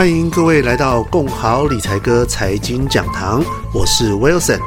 [0.00, 4.58] 欢迎各位来到共好理财哥财经讲堂，我是 Wilson。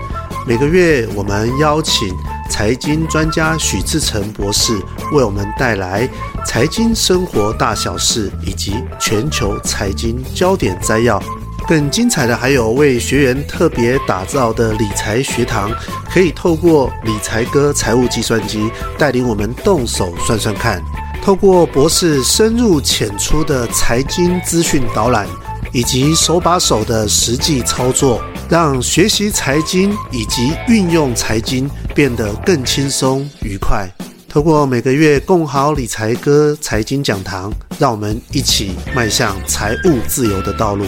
[0.45, 2.15] 每个月我们邀请
[2.51, 4.77] 财经专家许志成博士
[5.11, 6.07] 为我们带来
[6.45, 11.19] 财经生活大小事以及全球财经焦点摘要。
[11.67, 15.71] 更精彩的还有为学员特别打造的理财学堂，
[16.13, 18.69] 可以透过理财哥财务计算机
[18.99, 20.79] 带领我们动手算算看。
[21.23, 25.25] 透过博士深入浅出的财经资讯导览，
[25.71, 33.89] 以及手把手的实际操作，让学习财经以及运用财经变得更轻松愉快。
[34.27, 40.85] 透过每个月共好理财哥财经讲堂，让我们一起迈向财务自由的道路。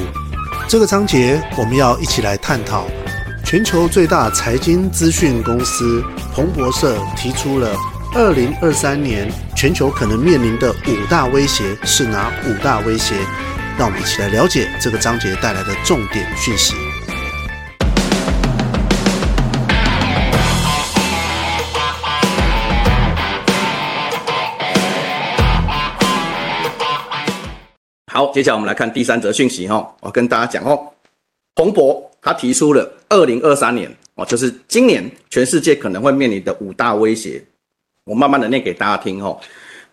[0.67, 2.83] 这个章节我们要一起来探讨
[3.45, 7.73] 全球最大财经资讯公司彭博社提出了。
[8.17, 13.13] 二零二三年全球可能面临的五大威胁是哪五大威胁？
[13.77, 16.73] 让我们一起来了解这个章节带来的重点讯息。
[28.13, 30.79] 好，接下来我们来看第三则讯息哈，我跟大家讲哦，
[31.53, 37.43] 彭博他提出了二零二三年哦，就是今年全世界可能会面临的五大威胁。
[38.05, 39.41] 我慢慢的念给大家听吼，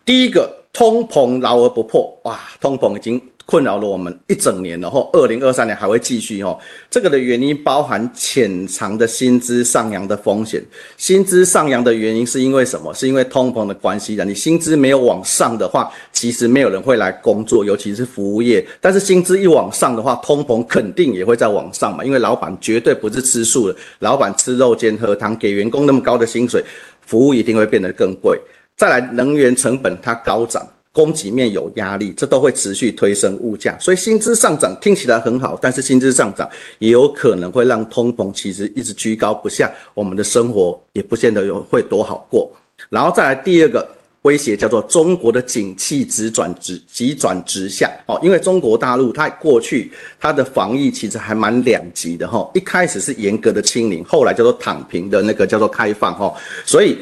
[0.05, 6.61] 第一个，通膨牢而不破，哇，通膨已经困扰了我们一整年了吼，二零二三年还会继续吼。
[6.91, 10.63] 这个的原因包含潜藏的薪资上扬的风险，
[10.99, 12.93] 薪资上扬的原因是因为什么？
[12.93, 14.27] 是因为通膨的关系的。
[14.27, 18.63] 你薪资没有往上的话，其实没有人会来工作，尤其是服务业。
[18.79, 26.63] 但是薪资一往上的话，通膨肯定也会再往上嘛，因为老板绝对不是吃素的，老板吃肉兼喝汤，给员工那么高的薪水。
[27.07, 28.41] 服务一定会变得更贵，
[28.77, 33.77] 再来能源成本它高涨，供给面有压力，这都会持续推升物价。
[33.79, 42.51] 所以薪资上涨听起来很好，但是薪资上涨也有可能会让通膨其实一直居高不下，我们的生活也不见得有会多好过。
[42.89, 43.89] 然后再来第二个
[44.23, 56.35] 威胁叫做中国的景气直转直急转直下哦，因为中国大陆它过去它的防疫其实还蛮两极的哈，一开始是严格的清零，后来叫做躺平的那个叫做开放哈，
[56.65, 56.99] 所以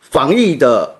[0.00, 0.94] 防疫的。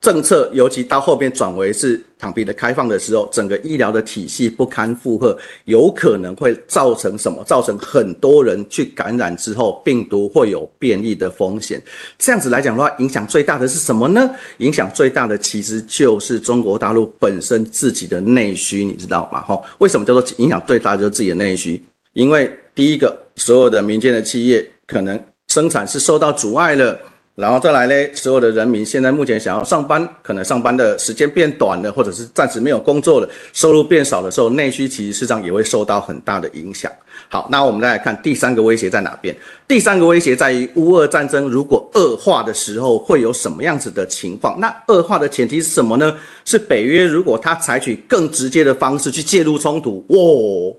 [0.00, 7.42] 政策尤其到后边转为是躺平的开放的时候，整个医疗的体系不堪负荷，有可能会造成什么？
[7.44, 11.82] 造成很多人去感染之后，病毒会有变异的风险。
[12.16, 14.30] 这样子来讲的话，影响最大的是什么呢？
[14.58, 19.40] 影响最大的其实就是中国大陆本身自己的内需，你知道吗？
[19.40, 21.82] 哈，为什么叫做影响最大的就是自己的内需？
[22.12, 26.96] 因为第一个，所有的民间的企业可能生产是受到阻碍了。
[27.38, 36.90] 然后再来呢，所有的人民现在目前想要上班，可能上班的时间变短了，或者是暂时没有工作了，收入变少的时候，内需其实市场也会受到很大的影响。
[37.28, 39.36] 好，那我们再来看第三个威胁在哪边？
[39.68, 44.58] 第三个威胁在于乌俄战争如果恶化的时候会有什么样子的情况？
[44.58, 46.12] 那恶化的前提是什么呢？
[46.44, 50.76] 是北约如果他采取更直接的方式去介入冲突，哇、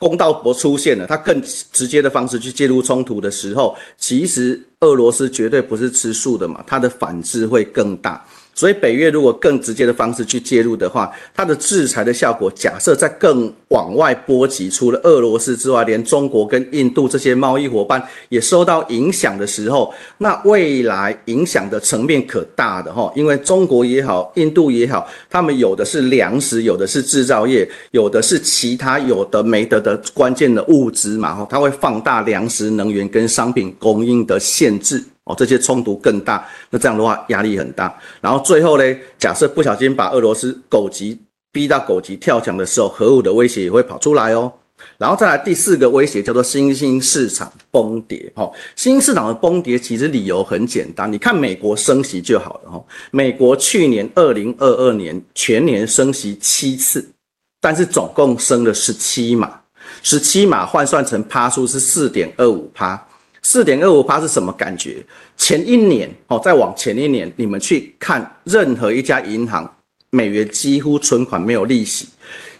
[0.00, 1.40] 公道伯出现了，他更
[1.70, 8.26] 直接的方式去介入冲突的时候，其实俄罗斯绝对不是吃素的嘛，他的反制会更大。
[8.60, 35.02] 所以北约如果更直接的方式去介入的话，它的制裁的效果，假设在更往外波及，除了俄罗斯之外，连中国跟印度这些贸易伙伴也受到影响的时候，那未来影响的层面可大的哈，因为中国也好，印度也好，他们有的是粮食，有的是制造业，有的是其他有的没得的关键的物资嘛哈，它会放大粮食、能源跟商品供应的限制。
[35.30, 37.96] 哦，这些冲突更大，那这样的话压力很大。
[38.20, 41.18] 然后最后呢，假设不小心把俄罗斯狗急
[41.52, 44.52] 逼到狗急跳墙的时候，核武的威胁也会跑出来哦。
[44.96, 48.32] 然后再来第四个威胁叫做新兴市场崩跌。
[48.34, 52.82] 哈，新兴市场的崩跌其实理由很简单，你看美国升息就好了哈。
[53.10, 57.06] 美国去年二零二二年全年升息七次，
[57.60, 59.60] 但是总共升了十七码，
[60.02, 63.06] 十七码换算成趴数是四点二五趴。
[63.42, 65.04] 四点二五趴是什么感觉？
[65.36, 69.68] 前一年哦，再往前一年，你们去看任何一家银行，
[70.10, 72.08] 美元几乎存款没有利息。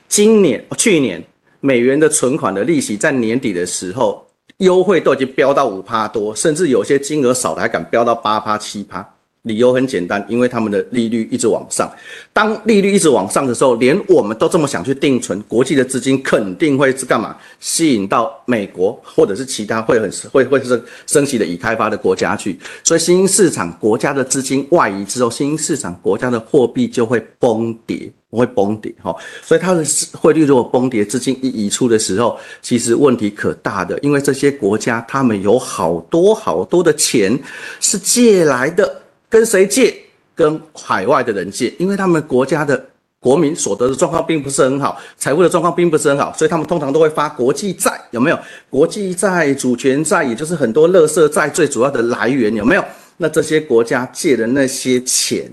[0.08, 1.22] 今年、去年
[1.60, 4.26] 美元的存款的利息在年底的时候，
[4.58, 9.06] 优惠都已经飙到五趴多，甚至有些金额少的还敢飙到八趴、七趴。
[9.42, 11.90] 理由很简单，因为他们的利率一直往上。
[12.32, 17.36] 当利率一直往上的时候，连我们都这么想去定存，国际的资金肯定会是干嘛？
[17.58, 22.58] 吸引到美国或者是其他会很会会升升息的已开发的国家去。
[22.84, 28.10] 所以新兴市场国家的资金外移之后，新兴市场国家的货币就会崩跌。
[28.32, 29.12] 会崩跌哈。
[29.42, 37.36] 所以它的汇率如果崩跌，资金一移出的时候，其实问题可大的，因为这些国家他们有好多好多的钱
[37.80, 38.99] 是借来的，
[39.30, 39.96] 跟谁借？
[40.34, 42.84] 跟海外的人借，因为他们国家的。
[43.22, 48.38] 国民所得的状况并不是很好，财务的状况并不是很好，所以他们通常都会发国际债，有没有？
[48.70, 52.84] 国际债、主权债，也就是很多垃圾债最主要的来源，有没有？
[53.22, 55.46] 那这些国家借的那些钱，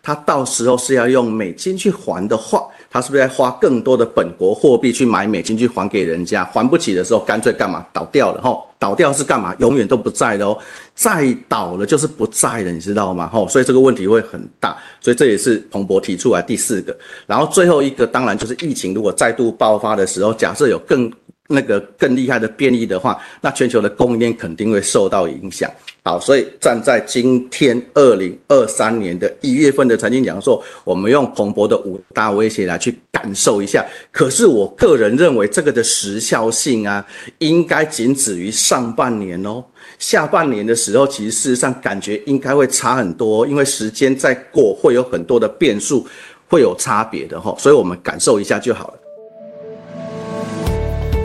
[0.00, 2.64] 他到时候是要用美金去还的话。
[2.90, 6.42] 他是不是要花更多的本国货币去买美金去还给人家？
[6.46, 8.40] 还不起的时候，干脆干嘛倒掉了？
[8.40, 9.54] 吼，倒掉是干嘛？
[9.58, 10.56] 永远都不在的哦。
[10.94, 13.28] 再倒了就是不在了，你知道吗？
[13.28, 14.74] 吼，所以这个问题会很大。
[15.02, 16.96] 所以这也是彭博提出来第四个。
[17.26, 21.12] 然后最后一个，当然就是疫情如果再度爆发的时候，假设有更
[21.48, 25.70] 那个更厉害的变异的话，那全球的供应链肯定会受到影响。
[26.04, 33.84] 好，所以站在今天二零二三年的一月份的财经讲座，我们用彭博的五大威胁来去感受一下。
[34.10, 37.04] 可是我个人认为，这个的时效性啊，
[37.38, 39.62] 应该仅止于上半年哦。
[39.98, 46.06] 下半年的时候，其实事实上感觉应该会差很多，因为时间在过，会有很多的变数，
[46.46, 47.54] 会有差别的哈。
[47.58, 48.94] 所以我们感受一下就好了。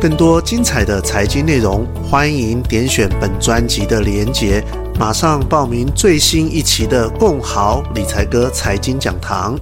[0.04, 4.62] 更多精彩的财经内容，欢迎点选本专辑的连结，
[5.00, 9.58] 马上报名最新一期的共豪理财哥财经讲堂。